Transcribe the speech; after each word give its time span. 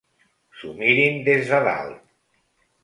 S'ho 0.61 0.71
mirin 0.79 1.21
des 1.29 1.47
de 1.53 1.61
dalt. 1.69 2.03